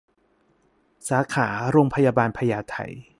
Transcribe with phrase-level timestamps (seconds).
[1.09, 2.75] สาขาโรงพยาบาลพญาไท